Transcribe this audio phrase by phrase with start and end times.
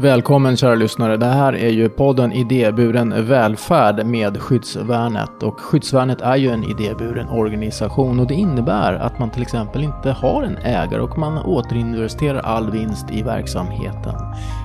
[0.00, 1.16] Välkommen kära lyssnare.
[1.16, 5.42] Det här är ju podden Idéburen välfärd med Skyddsvärnet.
[5.42, 10.10] Och Skyddsvärnet är ju en idéburen organisation och det innebär att man till exempel inte
[10.10, 14.14] har en ägare och man återinvesterar all vinst i verksamheten.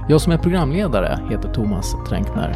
[0.09, 2.55] Jag som är programledare heter Thomas Tränkner.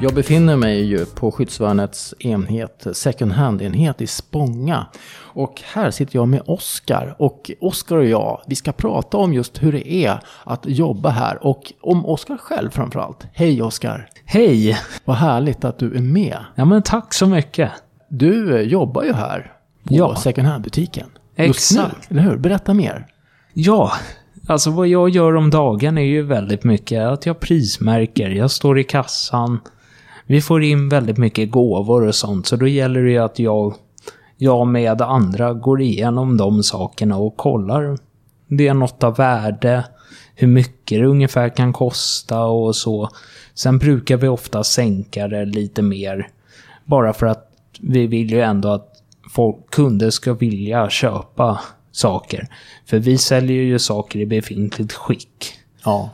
[0.00, 4.86] Jag befinner mig ju på skyddsvärnets enhet, second hand-enhet i Spånga.
[5.18, 7.16] Och här sitter jag med Oskar.
[7.18, 11.46] Och Oskar och jag, vi ska prata om just hur det är att jobba här.
[11.46, 13.26] Och om Oskar själv framförallt.
[13.32, 14.08] Hej Oskar!
[14.24, 14.78] Hej!
[15.04, 16.38] Vad härligt att du är med.
[16.54, 17.70] Ja men tack så mycket.
[18.08, 19.52] Du eh, jobbar ju här
[19.84, 20.16] på Ja.
[20.16, 21.06] second hand-butiken.
[21.36, 22.10] Just nu, Exakt.
[22.10, 22.36] eller hur?
[22.36, 23.06] Berätta mer.
[23.52, 23.92] Ja,
[24.48, 28.30] alltså vad jag gör om dagen är ju väldigt mycket att jag prismärker.
[28.30, 29.60] Jag står i kassan.
[30.30, 33.74] Vi får in väldigt mycket gåvor och sånt, så då gäller det ju att jag,
[34.36, 37.98] jag med andra går igenom de sakerna och kollar.
[38.46, 39.84] Det är något av värde,
[40.34, 43.08] hur mycket det ungefär kan kosta och så.
[43.54, 46.28] Sen brukar vi ofta sänka det lite mer.
[46.84, 51.60] Bara för att vi vill ju ändå att folk, kunder ska vilja köpa
[51.92, 52.48] saker.
[52.86, 55.52] För vi säljer ju saker i befintligt skick.
[55.84, 56.10] Ja.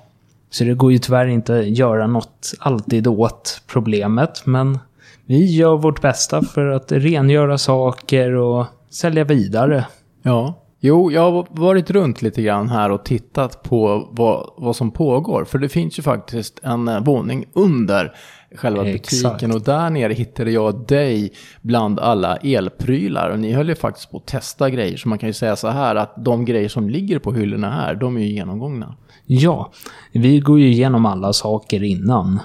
[0.54, 4.78] Så det går ju tyvärr inte att göra något alltid åt problemet, men
[5.26, 9.86] vi gör vårt bästa för att rengöra saker och sälja vidare.
[10.22, 10.54] Ja.
[10.80, 15.44] Jo, jag har varit runt lite grann här och tittat på vad, vad som pågår.
[15.44, 18.14] För det finns ju faktiskt en eh, våning under
[18.54, 19.22] själva Exakt.
[19.22, 19.52] butiken.
[19.52, 23.30] Och där nere hittade jag dig bland alla elprylar.
[23.30, 24.96] Och ni höll ju faktiskt på att testa grejer.
[24.96, 27.94] Så man kan ju säga så här att de grejer som ligger på hyllorna här,
[27.94, 28.94] de är ju genomgångna.
[29.26, 29.72] Ja,
[30.12, 32.40] vi går ju igenom alla saker innan.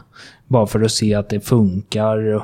[0.48, 2.18] Bara för att se att det funkar.
[2.36, 2.44] och-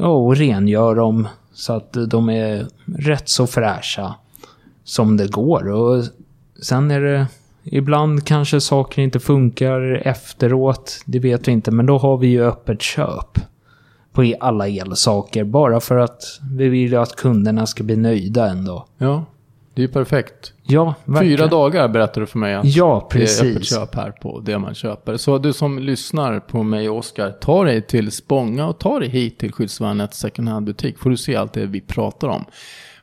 [0.00, 2.66] och rengör dem så att de är
[2.98, 4.14] rätt så fräscha
[4.84, 5.68] som det går.
[5.68, 6.04] Och
[6.62, 7.26] sen är det
[7.72, 11.00] ibland kanske saker inte funkar efteråt.
[11.06, 13.38] Det vet vi inte, men då har vi ju öppet köp
[14.12, 15.44] på alla elsaker.
[15.44, 16.22] Bara för att
[16.56, 18.86] vi vill att kunderna ska bli nöjda ändå.
[18.98, 19.24] Ja,
[19.74, 20.52] det är ju perfekt.
[20.62, 21.38] Ja, verkligen.
[21.38, 23.70] Fyra dagar berättade du för mig att Ja, det är öppet precis.
[23.70, 25.16] köp här på det man köper.
[25.16, 29.08] Så du som lyssnar på mig och Oskar, ta dig till Spånga och ta dig
[29.08, 30.98] hit till Skyddsvärnets second hand-butik.
[30.98, 32.44] Får du se allt det vi pratar om.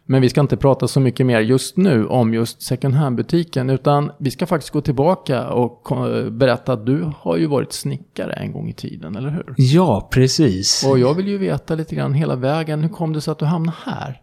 [0.06, 3.70] Men vi ska inte prata så mycket mer just nu om just second hand-butiken.
[3.70, 5.88] Utan vi ska faktiskt gå tillbaka och
[6.32, 9.54] berätta att du har ju varit snickare en gång i tiden, eller hur?
[9.58, 10.86] Ja, precis.
[10.90, 13.46] Och jag vill ju veta lite grann hela vägen, hur kom det sig att du
[13.46, 14.22] hamnade här?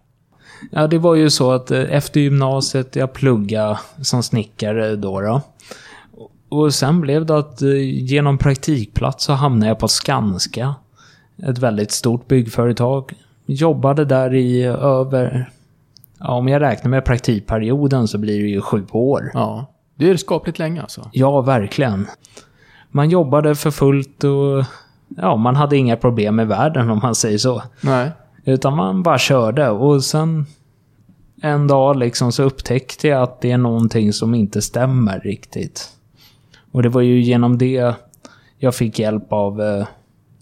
[0.71, 5.21] Ja, det var ju så att eh, efter gymnasiet, jag pluggade som snickare då.
[5.21, 5.41] då.
[6.49, 7.69] Och sen blev det att eh,
[8.05, 10.75] genom praktikplats så hamnade jag på Skanska.
[11.49, 13.13] Ett väldigt stort byggföretag.
[13.47, 15.51] Jobbade där i över...
[16.25, 19.31] Ja, om jag räknar med praktikperioden så blir det ju sju år.
[19.35, 21.11] Ja, det är skapligt länge alltså.
[21.13, 22.07] Ja, verkligen.
[22.91, 24.65] Man jobbade för fullt och...
[25.17, 27.63] Ja, man hade inga problem med världen om man säger så.
[27.81, 28.11] Nej.
[28.45, 30.47] Utan man bara körde och sen
[31.43, 35.89] en dag liksom så upptäckte jag att det är någonting som inte stämmer riktigt.
[36.73, 37.95] Och det var ju genom det
[38.59, 39.87] jag fick hjälp av eh,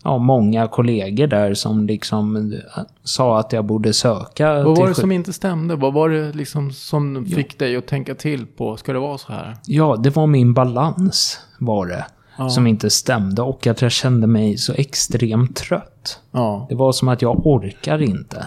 [0.04, 4.62] ja, många kollegor där som liksom eh, sa att jag borde söka.
[4.62, 5.76] Vad var det som inte stämde?
[5.76, 9.32] Vad var det liksom som fick dig att tänka till på, ska det vara så
[9.32, 9.56] här?
[9.66, 12.06] Ja, det var min balans var det.
[12.38, 12.48] Ja.
[12.48, 16.20] Som inte stämde och att jag kände mig så extremt trött.
[16.30, 16.66] Ja.
[16.68, 18.46] Det var som att jag orkar inte.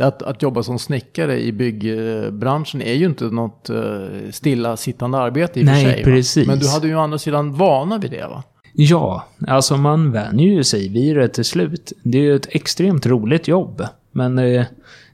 [0.00, 5.62] Att, att jobba som snickare i byggbranschen är ju inte något uh, stillasittande arbete i
[5.62, 6.04] och Nej, för sig.
[6.04, 6.46] precis.
[6.46, 6.52] Va?
[6.52, 8.42] Men du hade ju å andra sidan vana vid det va?
[8.80, 11.92] Ja, alltså man vänjer ju sig vid det till slut.
[12.02, 13.86] Det är ju ett extremt roligt jobb.
[14.12, 14.66] Men eh,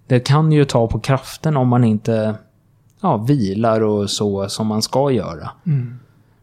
[0.06, 2.34] det kan ju ta på kraften om man inte
[3.00, 5.50] ja, vilar och så som man ska göra.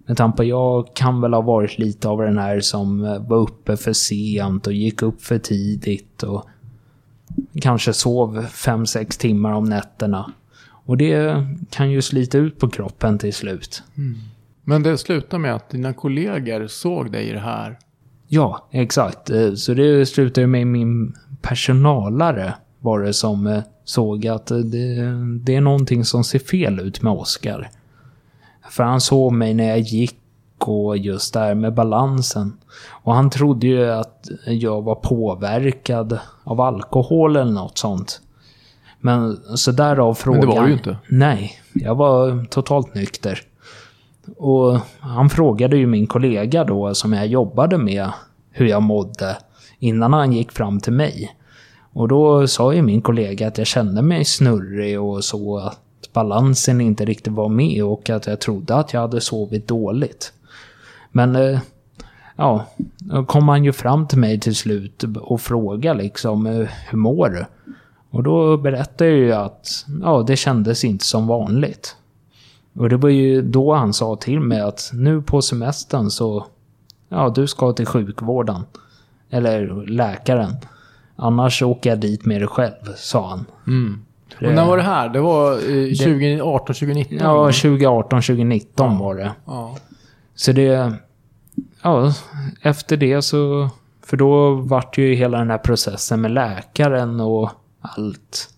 [0.06, 3.38] Med tanke på jag kan väl ha varit lite av den här som eh, var
[3.38, 6.46] uppe för sent och gick upp för tidigt och
[7.62, 10.32] kanske sov 5-6 timmar om nätterna.
[10.86, 13.84] Och det kan ju slita ut på kroppen till slut.
[14.72, 17.80] Men det slutade med att dina kollegor såg dig i det här.
[18.28, 19.30] Ja, exakt.
[19.30, 24.96] Eh, Så det slutade med min personalare var det som eh, såg att eh, det,
[25.44, 27.70] det är någonting som ser fel ut med Oscar.
[28.70, 30.18] För han såg mig när jag gick
[30.58, 32.58] och just där med balansen.
[33.04, 38.22] Och han trodde ju att jag var påverkad av alkohol eller något sånt.
[39.00, 40.48] Men så därav frågan.
[40.48, 40.98] var du ju inte.
[41.08, 43.42] Nej, jag var totalt nykter.
[44.38, 48.10] Och han frågade ju min kollega då som jag jobbade med
[48.52, 49.38] hur jag mådde
[49.80, 51.36] innan han gick fram till mig.
[51.94, 55.80] Och då sa ju min kollega att jag kände mig snurrig och så att
[56.14, 60.34] balansen inte riktigt var med och att jag trodde att jag hade sovit dåligt.
[61.12, 61.60] Men eh,
[62.36, 62.66] ja,
[62.98, 67.30] då kom han ju fram till mig till slut och frågade liksom eh, hur mår
[67.30, 67.46] du?
[68.10, 71.96] Och då berättade jag ju att ja, det kändes inte som vanligt.
[72.74, 76.46] Och det var ju då han sa till mig att nu på semestern så,
[77.10, 78.62] ja du ska till sjukvården.
[79.30, 80.56] Eller läkaren.
[81.16, 83.46] Annars åker jag dit med dig själv, sa han.
[83.68, 84.06] Mm.
[84.36, 85.10] Och när var det här?
[85.10, 87.18] Det var eh, 2018, 2019?
[87.18, 89.32] Ja, 2018, 2019 var det.
[89.46, 89.78] Ja.
[90.36, 90.94] Så det...
[91.82, 92.14] Ja,
[92.62, 93.70] efter det så...
[94.06, 97.50] För då vart ju hela den här processen med läkaren och
[97.82, 98.50] allt.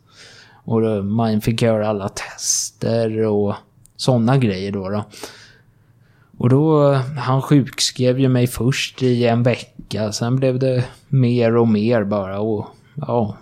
[0.63, 3.55] Och då, man fick göra alla tester och
[4.03, 4.89] sådana grejer då.
[4.89, 5.03] då.
[6.37, 10.11] Och då, han sjukskrev ju mig först i en vecka.
[10.11, 12.39] Sen blev det mer och mer bara.
[12.39, 12.65] Och
[12.95, 13.37] ja,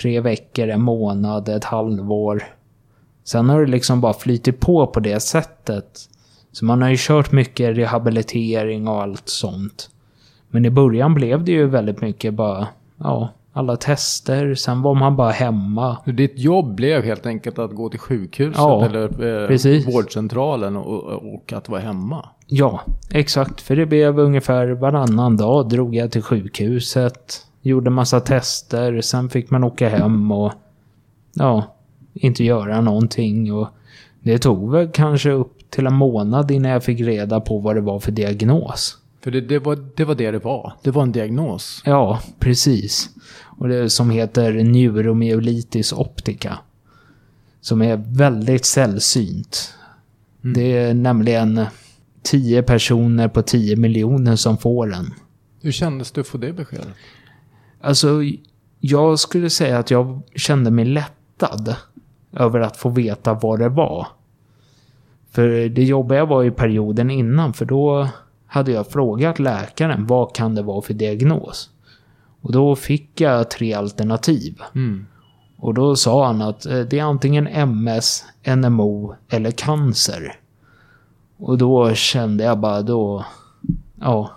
[0.00, 2.42] tre veckor, en månad, ett halvår.
[3.24, 6.08] Sen har det liksom bara flytit på på det sättet.
[6.52, 9.90] Så man har ju kört mycket rehabilitering och allt sånt.
[10.48, 12.68] Men i början blev det ju väldigt mycket bara,
[12.98, 14.54] ja, alla tester.
[14.54, 15.96] Sen var man bara hemma.
[16.06, 19.86] Ditt jobb blev helt enkelt att gå till sjukhuset Ja, eller eh, precis.
[19.88, 21.02] vårdcentralen och,
[21.34, 22.28] och att vara hemma?
[22.46, 23.60] Ja, exakt.
[23.60, 27.46] För det blev ungefär varannan dag drog jag till sjukhuset.
[27.62, 29.00] Gjorde massa tester.
[29.00, 30.52] Sen fick man åka hem och
[31.34, 31.64] ja,
[32.14, 33.52] inte göra någonting.
[33.52, 33.68] Och
[34.20, 37.80] det tog väl kanske upp till en månad innan jag fick reda på vad det
[37.80, 38.98] var för diagnos.
[39.22, 40.72] För det, det, var, det var det det var.
[40.82, 41.82] Det var en diagnos.
[41.84, 43.10] Ja, precis.
[43.58, 46.58] Och det som heter neuromyelitis optica.
[47.60, 49.74] Som är väldigt sällsynt.
[50.40, 51.66] Det är nämligen
[52.22, 55.14] 10 personer på 10 miljoner som får den.
[55.60, 56.88] Hur kändes det att få det beskedet?
[57.80, 58.20] Alltså,
[58.80, 61.76] jag skulle säga att jag kände mig lättad
[62.32, 64.06] över att få veta vad det var.
[65.30, 68.08] För det jobbiga var ju perioden innan, för då
[68.52, 71.70] hade jag frågat läkaren vad kan det vara för diagnos?
[72.40, 74.62] Och då fick jag tre alternativ.
[74.74, 75.06] Mm.
[75.56, 78.24] Och då sa han att eh, det är antingen MS,
[78.56, 80.34] NMO eller cancer.
[81.36, 83.24] Och då kände jag bara då...
[84.00, 84.30] Ja.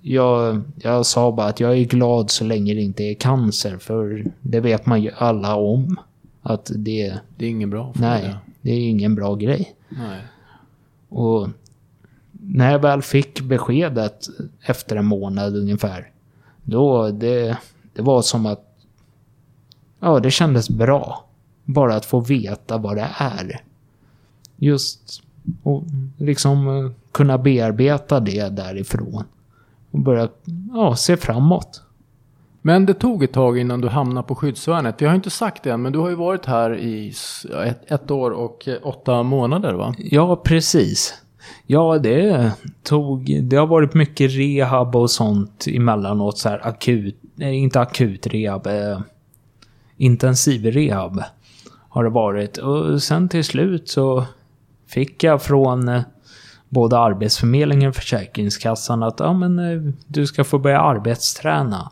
[0.00, 3.78] Jag, jag sa bara att jag är glad så länge det inte är cancer.
[3.78, 5.96] För det vet man ju alla om.
[6.42, 7.14] Att det...
[7.36, 8.38] Det är inget bra för Nej, det.
[8.60, 9.74] det är ingen bra grej.
[9.88, 10.20] Nej.
[11.08, 11.48] Och
[12.54, 14.26] när jag väl fick beskedet
[14.66, 16.10] efter en månad ungefär.
[16.62, 17.56] Då det,
[17.92, 18.68] det var som att...
[20.00, 21.24] Ja, det kändes bra.
[21.64, 23.60] Bara att få veta vad det är.
[24.56, 25.22] Just
[25.62, 25.84] och
[26.16, 29.24] liksom eh, kunna bearbeta det därifrån.
[29.90, 30.28] Och börja
[30.74, 31.82] ja, se framåt.
[32.62, 35.00] Men det tog ett tag innan du hamnade på skyddsvärnet.
[35.00, 37.14] Jag har inte sagt det än, men du har ju varit här i
[37.64, 39.94] ett, ett år och eh, åtta månader va?
[39.98, 41.22] Ja, precis.
[41.66, 42.52] Ja, det
[42.82, 43.44] tog...
[43.44, 46.38] Det har varit mycket rehab och sånt emellanåt.
[46.38, 47.16] Så här akut...
[47.34, 48.66] Nej, inte akut rehab.
[48.66, 49.00] Eh,
[49.96, 51.22] intensiv rehab
[51.88, 52.58] har det varit.
[52.58, 54.24] Och sen till slut så
[54.88, 56.02] fick jag från eh,
[56.68, 61.90] både Arbetsförmedlingen och Försäkringskassan att ja, men, eh, du ska få börja arbetsträna.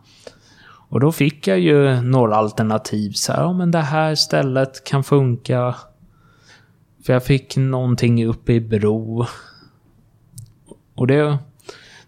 [0.91, 3.11] Och då fick jag ju några alternativ.
[3.13, 5.75] Så här, ja, men det här stället kan funka.
[7.07, 9.27] För jag fick någonting uppe i Bro.
[10.95, 11.39] Och det...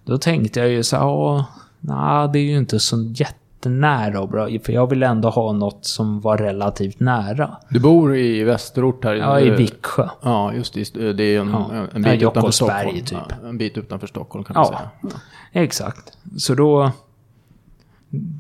[0.05, 1.45] Då tänkte jag ju så ja,
[1.81, 4.49] nej, det är ju inte så jättenära och bra.
[4.65, 7.57] För jag ville ändå ha något som var relativt nära.
[7.71, 9.15] Du bor i Västerort här.
[9.15, 10.09] Ja, i Viksjö.
[10.23, 11.13] Ja, just det.
[11.13, 11.71] Det är en, Ja.
[11.73, 13.25] en Ja, bit utanför Jokkmokksberg, Stockholm.
[13.29, 13.37] typ.
[13.43, 15.21] Ja, en bit utanför Stockholm kan man Ja, säga.
[15.65, 16.19] exakt.
[16.37, 16.91] Så då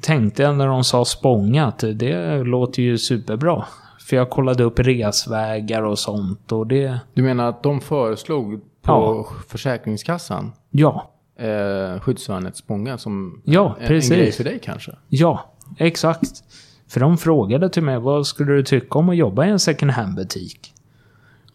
[0.00, 3.64] tänkte jag när de sa Spånga att det låter ju superbra.
[4.12, 6.98] För jag kollade upp resvägar och sånt och det...
[7.14, 14.10] Du menar att de föreslog på Försäkringskassan Ja, eh, skyddsvärnet Spånga som Ja, en, precis.
[14.10, 14.92] en grej för dig kanske?
[15.08, 16.44] ja, exakt.
[16.88, 19.90] För de frågade till mig vad skulle du tycka om att jobba i en second
[19.90, 20.72] hand-butik?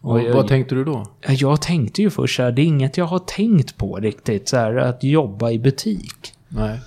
[0.00, 1.06] Och jag- vad tänkte du då?
[1.20, 4.48] Ja, Jag tänkte ju först så här, det är inget jag har tänkt på riktigt,
[4.48, 6.32] så här, att jobba i butik.
[6.48, 6.80] Nej.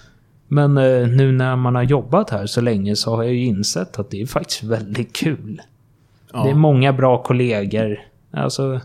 [0.53, 3.99] Men eh, nu när man har jobbat här så länge så har jag ju insett
[3.99, 5.61] att det är faktiskt väldigt kul.
[6.33, 6.43] Ja.
[6.43, 7.99] Det är många bra kollegor.
[8.31, 8.79] Alltså,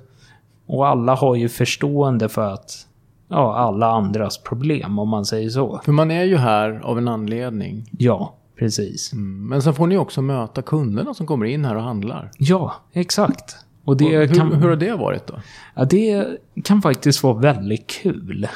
[0.66, 2.86] och alla har ju förstående för att
[3.28, 5.80] ja, alla andras problem om man säger så.
[5.84, 7.84] För man är ju här av en anledning.
[7.98, 9.12] Ja, precis.
[9.12, 9.48] Mm.
[9.48, 12.30] Men sen får ni också möta kunderna som kommer in här och handlar.
[12.38, 13.56] Ja, exakt.
[13.84, 15.34] Och det, Och hur, kan, hur har det varit då?
[15.74, 16.26] ja, det
[16.64, 18.48] kan faktiskt vara väldigt kul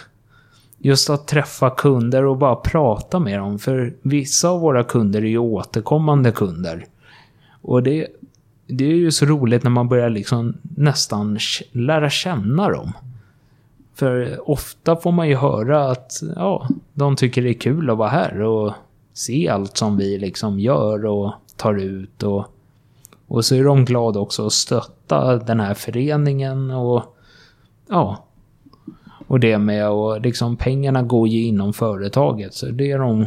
[0.82, 3.58] just att träffa kunder och bara prata med dem.
[3.58, 6.87] För vissa av våra kunder är ju återkommande kunder.
[7.62, 8.06] Och det,
[8.66, 11.38] det är ju så roligt när man börjar liksom nästan
[11.72, 12.92] lära känna dem.
[13.94, 18.08] För ofta får man ju höra att ja, de tycker det är kul att vara
[18.08, 18.72] här och
[19.12, 22.22] se allt som vi liksom gör och tar ut.
[22.22, 22.44] Och,
[23.26, 27.16] och så är de glada också att stötta den här föreningen och
[27.88, 28.25] ja.
[29.30, 33.26] Och det med och liksom pengarna går ju inom företaget så det är de...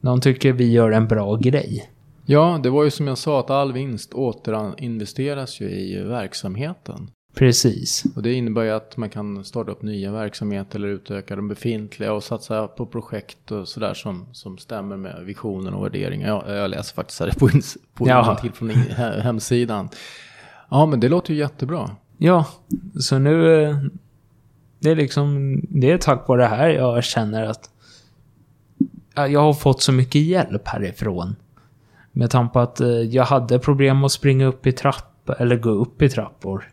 [0.00, 1.90] De tycker vi gör en bra grej.
[2.26, 7.10] Ja, det var ju som jag sa att all vinst återinvesteras ju i verksamheten.
[7.34, 8.04] Precis.
[8.16, 12.12] Och det innebär ju att man kan starta upp nya verksamheter eller utöka de befintliga
[12.12, 16.28] och satsa på projekt och sådär som, som stämmer med visionen och värderingen.
[16.28, 17.48] Ja, jag läser faktiskt här på,
[17.94, 18.36] på Jaha.
[18.36, 18.70] till från
[19.20, 19.88] hemsidan.
[20.70, 21.90] Ja, men det låter ju jättebra.
[22.18, 22.46] Ja,
[23.00, 23.90] så nu...
[24.78, 25.60] Det är liksom...
[25.68, 27.70] Det är tack vare det här jag känner att...
[29.14, 31.36] Jag har fått så mycket hjälp härifrån.
[32.12, 35.70] Med tanke på att eh, jag hade problem att springa upp i trappor, eller gå
[35.70, 36.70] upp i trappor.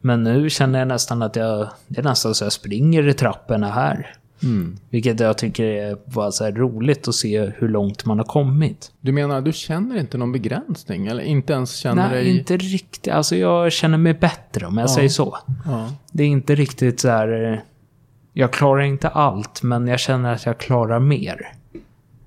[0.00, 1.68] Men nu känner jag nästan att jag...
[1.88, 4.14] Det är nästan så jag springer i trapporna här.
[4.42, 4.76] Mm.
[4.90, 8.92] Vilket jag tycker är bara så roligt att se hur långt man har kommit.
[9.00, 11.06] Du menar, du känner inte någon begränsning?
[11.06, 12.38] Eller inte ens känner Nej, dig...
[12.38, 13.12] inte riktigt.
[13.14, 14.94] Alltså jag känner mig bättre om jag Ja.
[14.94, 15.38] säger så.
[15.64, 15.92] Ja.
[16.12, 17.52] Det är inte riktigt så här...
[17.52, 17.58] eh,
[18.32, 21.52] Jag klarar inte allt, men jag känner att jag klarar mer.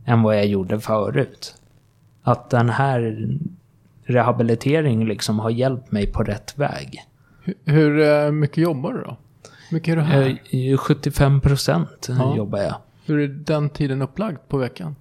[0.06, 1.56] Än vad jag gjorde förut.
[2.24, 3.30] Att den här
[4.03, 7.03] rehabiliteringen liksom har hjälpt mig på rätt väg.
[7.44, 9.18] Hur, hur eh, mycket jobbar du då?
[9.71, 10.41] Mycket är du här?
[10.49, 12.35] Jag, 75 procent Ja.
[12.37, 12.75] jobbar jag.
[13.05, 14.95] Hur är den tiden upplagd på veckan?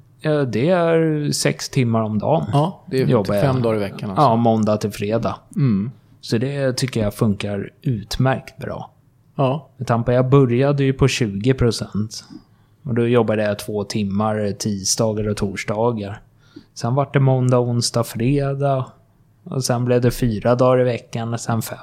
[0.48, 2.46] Det är sex timmar om dagen.
[2.52, 4.24] Ja, det är fem dagar i veckan alltså.
[4.24, 5.36] Ja, måndag till fredag.
[5.56, 5.90] Mm.
[6.20, 8.90] Så det tycker jag funkar utmärkt bra.
[9.36, 9.68] Ja.
[10.06, 12.24] Jag började ju på 20 procent.
[12.82, 16.20] Och då jobbade jag två timmar tisdagar och torsdagar.
[16.74, 18.86] Sen var det måndag, onsdag, fredag.
[19.44, 21.78] Och sen blev det fyra dagar i veckan och sen fem.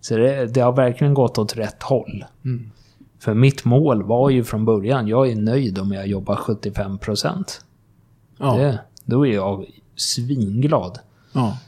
[0.00, 2.24] Så det, det har verkligen gått åt rätt håll.
[2.44, 2.70] Mm.
[3.20, 7.64] För mitt mål var ju från början, jag är nöjd om jag jobbar 75 procent.
[8.38, 8.56] Ja.
[8.56, 10.98] Det, då är jag svinglad.
[11.32, 11.58] ja.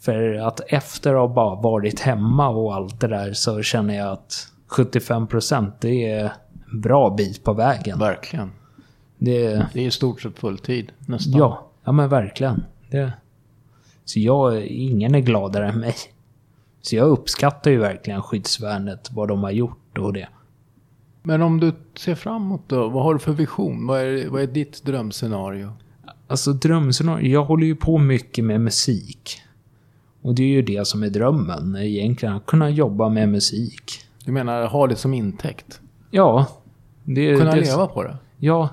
[0.00, 4.12] För att efter att ha bara varit hemma och allt det där så känner jag
[4.12, 6.32] att 75% det är
[6.72, 7.98] en bra bit på vägen.
[7.98, 8.50] Verkligen.
[9.18, 11.38] Det, Det är i stort sett fulltid nästan.
[11.38, 12.64] ja, ja men verkligen.
[12.90, 13.12] Det,
[14.04, 15.94] så jag, ingen är gladare än mig.
[16.84, 20.28] Så jag uppskattar ju verkligen skyddsvärnet, vad de har gjort och det.
[21.22, 23.86] Men om du ser framåt då, vad har du för vision?
[23.86, 25.72] Vad är, vad är ditt drömscenario?
[26.26, 29.40] Alltså drömscenario, jag håller ju på mycket med musik.
[30.22, 34.00] Och det är ju det som är drömmen egentligen, att kunna jobba med musik.
[34.24, 35.80] Du menar ha det som intäkt?
[36.10, 36.46] Ja.
[37.04, 38.16] Det, Kunna det, leva på det?
[38.38, 38.68] Ja,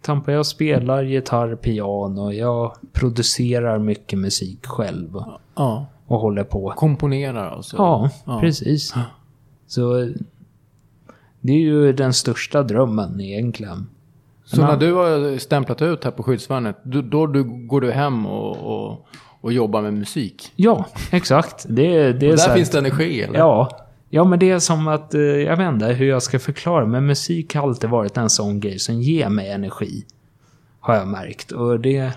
[0.00, 5.22] Tampa, jag spelar gitarr, piano, jag producerar mycket musik själv
[5.54, 5.86] Ja.
[6.14, 6.72] Och håller på.
[6.76, 7.76] Komponerar alltså?
[7.76, 8.40] Ja, Ja.
[8.40, 8.94] precis.
[9.66, 10.12] Så
[11.40, 13.86] det är ju den största drömmen egentligen.
[14.44, 18.26] Så när du har stämplat ut här på skyddsvärnet, då, då du, går du hem
[18.26, 19.06] och, och,
[19.40, 20.52] och jobbar med musik?
[20.56, 21.66] Ja, exakt.
[21.68, 23.38] Det, det Och där här- finns det energi eller?
[23.38, 23.80] Ja.
[24.10, 27.06] Ja, men det är som att, eh, jag vet inte hur jag ska förklara, men
[27.06, 30.04] musik har alltid varit en sån grej som ger mig energi.
[30.80, 31.52] Har jag märkt.
[31.52, 32.12] Och det,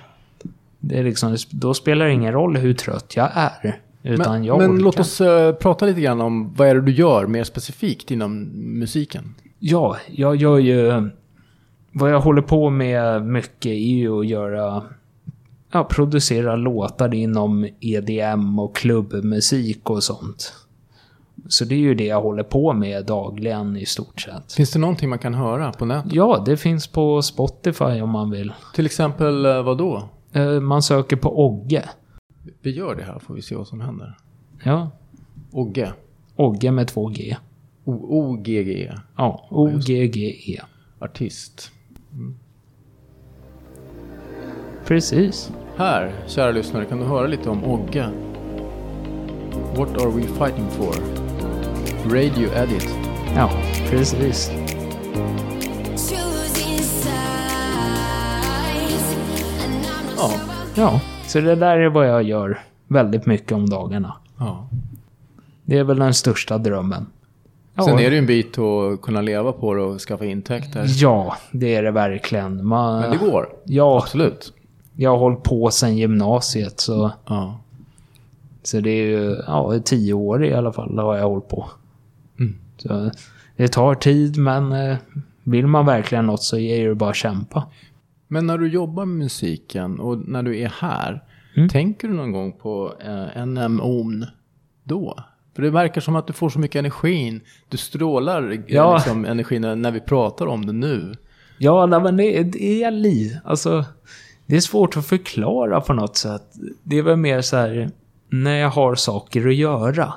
[0.79, 3.79] det är liksom, då spelar det ingen roll hur trött jag är.
[4.07, 6.91] Utan Men, jag men låt oss eh, prata lite grann om vad är det du
[6.91, 8.39] gör mer specifikt inom
[8.79, 9.35] musiken?
[9.59, 11.09] Ja, jag gör ju...
[11.91, 14.83] Vad jag håller på med mycket är ju att göra...
[15.71, 20.53] Ja, producera låtar inom EDM och klubbmusik och sånt.
[21.47, 24.53] Så det är ju det jag håller på med dagligen i stort sett.
[24.53, 26.13] Finns det någonting man kan höra på nätet?
[26.13, 28.53] Ja, det finns på Spotify om man vill.
[28.73, 30.03] Till exempel eh, vad då?
[30.33, 31.83] Eh, Man söker på Ogge.
[32.61, 34.17] Vi gör det här får vi se vad som händer.
[34.63, 34.91] Ja,
[35.51, 35.93] Ogge.
[36.35, 37.35] Ogge med två G.
[37.83, 38.91] O- O-G-G.
[39.17, 40.61] Ja, O-G-G-E.
[40.99, 41.71] Artist.
[44.85, 45.51] Precis.
[45.77, 48.09] Här, kära lyssnare, kan du höra lite om Ogge.
[49.75, 50.95] What are we fighting for?
[52.15, 52.89] Radio Edit.
[53.35, 53.51] Ja,
[53.89, 54.51] precis.
[60.17, 60.31] Ja.
[60.75, 64.13] Ja, så det där är vad jag gör väldigt mycket om dagarna.
[64.37, 64.67] Ja.
[65.65, 67.05] Det är väl den största drömmen.
[67.75, 70.85] Ja, Sen är det ju en bit att kunna leva på det och skaffa intäkter.
[70.87, 72.65] Ja, det är det verkligen.
[72.67, 73.49] Man, Men det går.
[73.65, 74.53] Ja, Absolut.
[74.95, 77.57] jag har hållit på sedan gymnasiet så, Ja.
[78.63, 81.69] så det är ju ja, tio år i alla fall har jag hållit på.
[82.39, 82.55] Mm.
[82.77, 83.11] Så
[83.55, 84.97] det tar tid men eh,
[85.43, 87.63] vill man verkligen något så är det bara att kämpa.
[88.27, 91.23] Men när du jobbar med musiken och när du är här,
[91.57, 91.69] Mm.
[91.69, 94.25] tänker du någon gång på eh, NMO'n
[94.83, 95.17] då?
[95.55, 97.41] För det verkar som att du får så mycket energin.
[97.69, 98.93] Du strålar eh, Ja.
[98.95, 101.13] liksom, energin när, vi pratar om det nu.
[101.57, 103.37] Ja, nej, men det, det är liv.
[103.45, 103.85] Alltså,
[104.45, 106.43] det är svårt att förklara på något sätt.
[106.83, 107.89] Det är väl mer så här,
[108.29, 110.13] när jag har saker att göra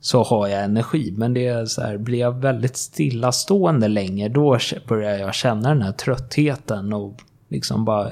[0.00, 1.14] så har jag energi.
[1.16, 5.82] Men det är så här, blir jag väldigt stillastående länge, då börjar jag känna den
[5.82, 7.14] här tröttheten och
[7.52, 8.10] liksom bara,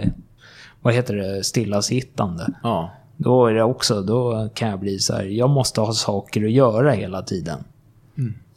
[0.81, 2.47] vad heter det, stillasittande.
[2.63, 2.91] Ja.
[3.17, 6.51] Då är det också, då kan jag bli så här, jag måste ha saker att
[6.51, 7.65] göra hela tiden.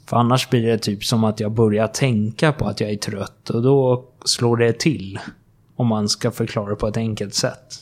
[0.06, 3.50] För annars blir det typ som att jag börjar tänka på att jag är trött
[3.50, 5.20] och då slår det till.
[5.76, 7.76] Om man ska förklara på ett enkelt sätt.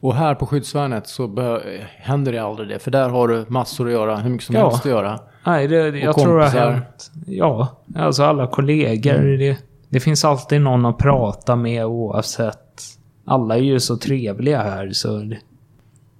[0.00, 1.60] Och här på skyddsvärnet så
[1.96, 2.78] händer det aldrig det.
[2.78, 4.68] För där har du massor att göra, hur mycket som Ja.
[4.68, 5.20] helst att göra.
[5.46, 6.70] Nej, det, jag tror det har kompisar.
[6.70, 7.10] hänt.
[7.26, 9.36] Ja, alltså alla kollegor.
[9.38, 9.56] Det,
[9.96, 12.82] det finns alltid någon att prata med oavsett.
[13.24, 15.32] Alla är ju så trevliga här så...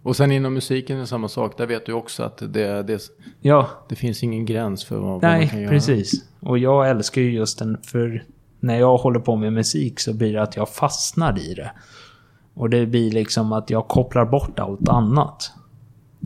[0.02, 1.58] Och sen inom musiken är det samma sak.
[1.58, 3.02] Där vet du också att det, det,
[3.40, 5.70] Ja, det finns ingen gräns för vad, vad man kan nej, göra.
[5.72, 6.24] precis.
[6.40, 8.24] Och jag älskar ju just den, för
[8.60, 11.70] när jag håller på med musik så blir det att jag fastnar i det.
[12.54, 15.52] Och det blir liksom att jag kopplar bort allt annat.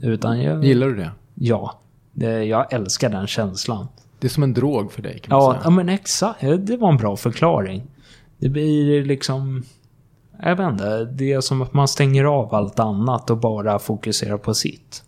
[0.03, 0.65] Utan jag...
[0.65, 1.11] Gillar du det?
[1.35, 1.81] Ja.
[2.13, 3.87] Det, jag älskar den känslan.
[4.21, 5.61] Det är som en drog för dig kan man Ja, säga.
[5.65, 6.41] ja, men exakt.
[6.41, 7.83] Det var en bra förklaring.
[8.39, 9.63] Det blir liksom...
[10.43, 11.05] Jag vet inte.
[11.05, 15.03] Det är som att man stänger av allt annat och bara fokuserar på sitt.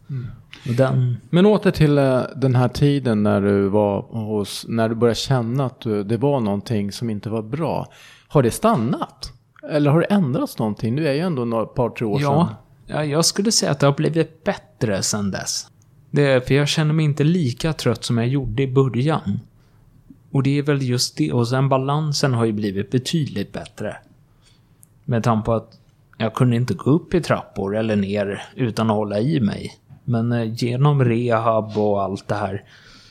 [0.68, 1.16] Och den...
[1.30, 5.64] Men åter till eh, den här tiden när du var hos, när du började känna
[5.66, 7.86] att du, det var någonting som inte var bra.
[8.28, 9.32] Har det stannat?
[9.70, 10.94] Eller har det ändrats någonting?
[10.94, 12.46] Nu är ju ändå några par, tre år Ja,
[12.86, 12.96] sedan.
[12.96, 15.66] ja, jag skulle säga att det har blivit bättre sen dess.
[16.14, 19.40] Det är för jag känner mig inte lika trött som jag gjorde i början.
[20.30, 21.32] Och det är väl just det.
[21.32, 23.96] Och sen balansen har ju blivit betydligt bättre.
[25.04, 25.78] Med tanke på att
[26.18, 29.72] jag kunde inte gå upp i trappor eller ner utan att hålla i mig.
[30.04, 32.64] Men eh, genom rehab och allt det här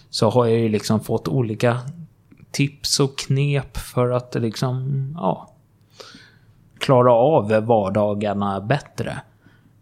[0.10, 1.80] så har jag ju liksom fått olika
[2.52, 5.54] tips och knep för att liksom, ja,
[6.80, 9.22] klara av vardagarna bättre.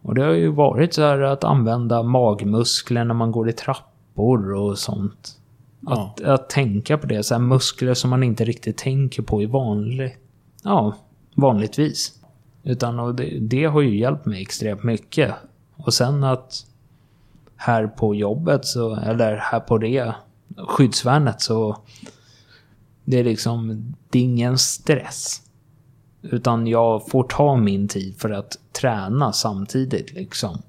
[0.09, 4.53] Och det har ju varit så här att använda magmuskler när man går i trappor
[4.53, 5.39] och sånt.
[5.79, 6.13] Ja.
[6.17, 9.45] Att, att tänka på det, så här muskler som man inte riktigt tänker på i
[9.45, 10.17] vanlig,
[10.63, 10.95] ja,
[11.35, 12.13] vanligtvis.
[12.63, 15.33] Utan och det, det har ju hjälpt mig extremt mycket.
[15.75, 16.65] Och sen att
[17.55, 20.13] här på jobbet så, eller här på det
[20.67, 21.77] skyddsvärnet så
[23.05, 25.41] det är liksom, det är ingen stress.
[26.21, 30.61] Utan jag får ta min tid för att träna samtidigt liksom.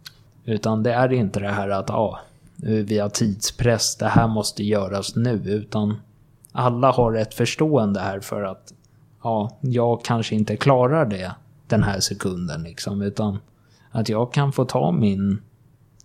[0.44, 2.20] Utan det är inte det här att ja,
[2.56, 5.42] vi har tidspress, det här måste göras nu.
[5.44, 6.00] Utan
[6.52, 8.72] alla har ett förstående här för att
[9.22, 11.34] ja, jag kanske inte klarar det
[11.66, 13.02] den här sekunden liksom.
[13.02, 13.38] Utan
[13.90, 15.42] att jag kan få ta min,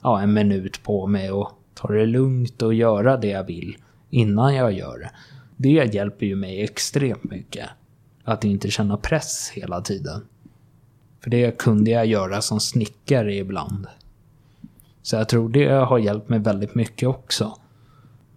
[0.02, 3.78] ja, en minut på mig och ta det lugnt och göra det jag vill
[4.10, 5.12] innan jag gör det.
[5.58, 7.70] Det hjälper ju mig extremt mycket.
[8.26, 10.22] Att inte känna press hela tiden.
[11.24, 13.88] För det kunde jag göra som snickare ibland.
[15.02, 17.58] Så jag tror det har hjälpt mig väldigt mycket också.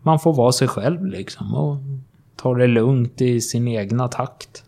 [0.03, 1.77] Man får vara sig själv liksom och
[2.37, 4.65] ta det lugnt i sin egna takt.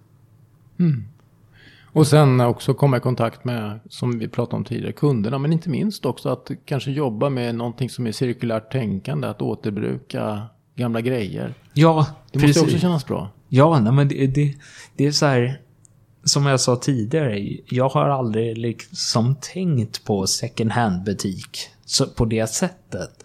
[1.93, 5.39] Och sen också komma i kontakt med, som vi pratade om tidigare, kunderna.
[5.39, 9.29] Men inte minst också att kanske jobba med någonting som är cirkulärt tänkande.
[9.29, 10.43] Att återbruka
[10.75, 11.55] gamla grejer.
[11.75, 13.29] Ja, Det måste också kännas bra.
[13.53, 14.55] Ja, nej, men det, det,
[14.97, 15.61] det är så här...
[16.25, 21.59] Som jag sa tidigare, jag har aldrig liksom tänkt på second hand-butik
[22.17, 23.25] på det sättet.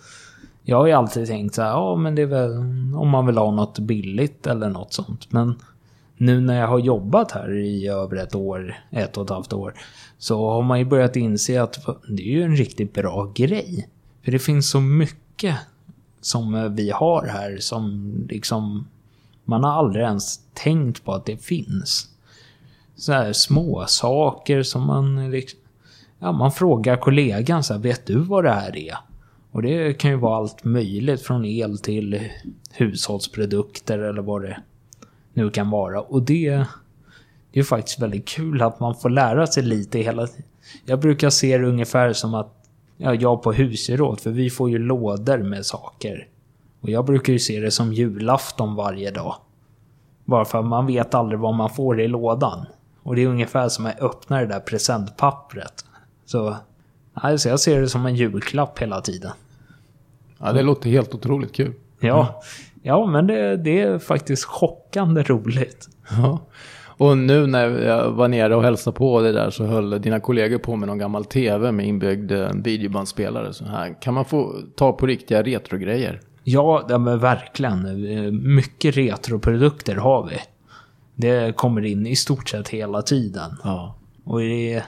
[0.64, 2.52] Jag har ju alltid tänkt så här, ja men det är väl
[2.96, 5.32] om man vill ha något billigt eller något sånt.
[5.32, 5.56] Men
[6.18, 9.74] nu när jag har jobbat här i över ett år, ett och ett halvt år,
[10.18, 13.90] så har man ju börjat inse att det är ju en riktigt bra grej.
[14.24, 15.56] För det finns så mycket
[16.22, 18.88] som vi har här som liksom
[19.46, 22.10] man har aldrig ens tänkt på att det finns.
[22.96, 25.60] Så här små saker som man liksom,
[26.20, 28.98] Ja, man frågar kollegan så här, vet du vad det här är?
[29.52, 32.30] Och det kan ju vara allt möjligt från el till
[32.72, 34.58] hushållsprodukter eller vad det
[35.34, 36.02] nu kan vara.
[36.02, 36.66] Och det,
[37.52, 40.44] det är faktiskt väldigt kul att man får lära sig lite hela tiden.
[40.86, 44.78] Jag brukar se det ungefär som att ja, jag på husgeråd, för vi får ju
[44.78, 46.28] lådor med saker.
[46.86, 49.36] Och jag brukar ju se det som julafton varje dag.
[50.26, 52.66] Bara för att man vet aldrig vad man får i lådan.
[53.04, 55.86] Och det är ungefär som att öppna det där presentpappret.
[56.26, 56.56] Så
[57.14, 59.32] alltså jag ser det som en julklapp hela tiden.
[60.38, 61.74] Ja, det låter helt otroligt kul.
[62.00, 62.42] Ja,
[62.82, 65.90] Ja, men det, det är faktiskt chockande roligt.
[66.10, 66.40] Ja.
[66.98, 70.58] Och nu när jag var nere och hälsade på det där så höll dina kollegor
[70.58, 73.54] på med någon gammal tv med inbyggd eh, videobandspelare.
[73.54, 74.02] Så här.
[74.02, 76.22] Kan man få ta på riktiga retrogrejer?
[76.48, 78.08] Ja, ja men verkligen.
[78.08, 80.38] Eh, Mycket retroprodukter har vi.
[81.16, 83.58] Det kommer in i stort sett hela tiden.
[83.64, 83.96] Ja.
[84.24, 84.84] Och det är,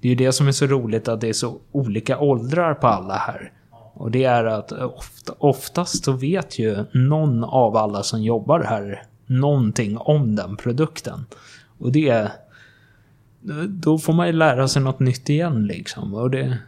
[0.00, 2.86] det är ju det som är så roligt att det är så olika åldrar på
[2.86, 3.52] alla här.
[3.94, 9.02] Och det är att ofta, oftast så vet ju någon av alla som jobbar här
[9.26, 11.26] någonting om den produkten.
[11.78, 12.32] Och det...
[13.68, 16.14] Då får man ju lära sig något nytt igen liksom.
[16.14, 16.58] Och det...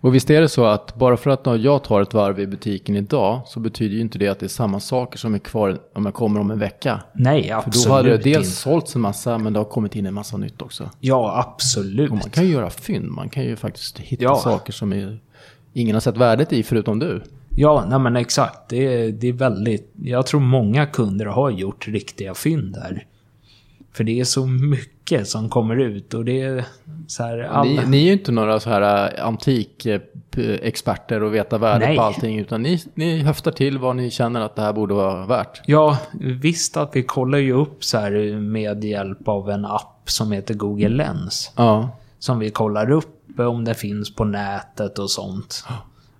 [0.00, 2.96] Och visst är det så att bara för att jag tar ett varv i butiken
[2.96, 6.04] idag så betyder ju inte det att det är samma saker som är kvar om
[6.04, 7.00] jag kommer om en vecka.
[7.14, 8.50] Nej, För absolut då hade det dels inte.
[8.50, 10.90] sålts en massa men det har kommit in en massa nytt också.
[11.00, 12.10] Ja, absolut.
[12.10, 14.36] Och man kan ju göra fynd, man kan ju faktiskt hitta Ja.
[14.36, 15.18] saker som är,
[15.72, 17.22] ingen har sett värdet i förutom du.
[17.56, 18.68] Ja, nej men exakt.
[18.68, 19.92] Det är, det är väldigt...
[20.02, 23.06] Jag tror många kunder har gjort riktiga fynd där.
[23.96, 26.64] För det är så mycket som kommer ut och det är
[27.06, 27.38] så här...
[27.38, 27.82] Alla...
[27.82, 31.96] Ni, ni är ju inte några så här äh, antikexperter och veta värdet Nej.
[31.96, 35.26] på allting utan ni, ni höftar till vad ni känner att det här borde vara
[35.26, 35.60] värt.
[35.66, 40.32] Ja, visst att vi kollar ju upp så här med hjälp av en app som
[40.32, 41.52] heter Google Lens.
[41.56, 41.88] Ja.
[42.18, 45.64] Som vi kollar upp om det finns på nätet och sånt.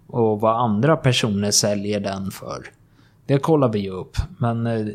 [0.07, 2.65] Och vad andra personer säljer den för.
[3.27, 4.17] Det kollar vi ju upp.
[4.39, 4.87] Men eh,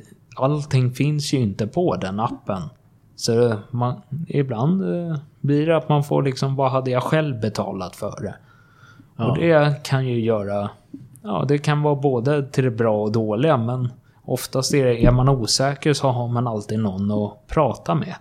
[0.43, 2.61] allting finns ju inte på den appen.
[3.15, 7.95] Så man, ibland eh, blir det att man får liksom, vad hade jag själv betalat
[7.95, 8.35] för det?
[9.23, 10.69] Och det kan ju göra,
[11.21, 13.89] ja det kan vara både till det bra och dåliga men
[14.23, 18.15] oftast är det, är man osäker så har man alltid någon att prata med.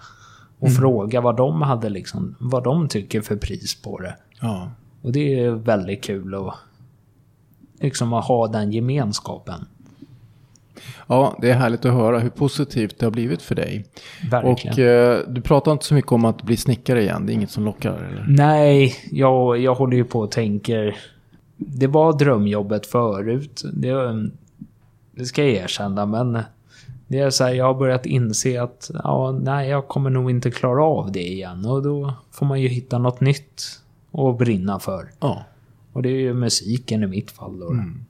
[0.60, 4.16] Och fråga vad de hade liksom, vad de tycker för pris på det.
[4.40, 4.68] ja.
[5.02, 6.54] Och det är väldigt kul att
[7.80, 9.66] liksom att ha den gemenskapen.
[11.06, 13.86] Ja, det är härligt att höra hur positivt det har blivit för dig.
[14.30, 14.72] Verkligen.
[14.72, 17.50] Och eh, du pratar inte så mycket om att bli snickare igen, det är inget
[17.50, 18.26] som lockar eller?
[18.28, 20.96] Nej, jag, jag håller ju på och tänker...
[21.56, 23.62] Det var drömjobbet förut.
[23.72, 23.94] Det,
[25.12, 26.38] det ska jag erkänna, men...
[27.10, 30.50] Det är så här, jag har börjat inse att ja, nej, jag kommer nog inte
[30.50, 31.64] klara av det igen.
[31.66, 33.62] Och då får man ju hitta något nytt
[34.12, 35.10] att brinna för.
[35.20, 35.44] Ja.
[35.92, 37.70] Och det är ju musiken i mitt fall då.
[37.70, 38.04] Mm.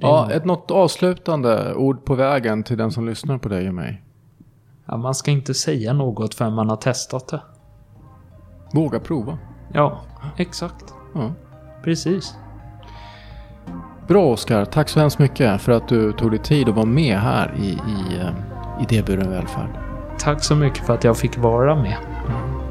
[0.00, 4.02] Ja, ett något avslutande ord på vägen till den som lyssnar på dig och mig.
[4.86, 7.40] ja, man ska inte säga något förrän man har testat det.
[8.72, 9.38] Våga prova.
[9.72, 10.00] Ja,
[10.36, 10.94] exakt.
[11.14, 11.32] Ja.
[11.84, 12.34] Precis.
[14.08, 17.18] Bra Oskar, tack så hemskt mycket för att du tog dig tid att vara med
[17.18, 19.70] här i, i eh, Idéburen välfärd.
[20.18, 21.96] Tack så mycket för att jag fick vara med.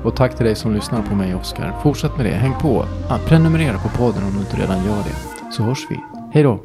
[0.04, 1.76] Och tack till dig som lyssnar på mig Oskar.
[1.84, 2.86] Fortsätt med det, häng på.
[3.10, 5.52] Ah, prenumerera på podden om du inte redan gör det.
[5.54, 6.00] Så hörs vi.
[6.34, 6.60] Hej då!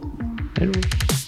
[0.58, 1.19] Hej då.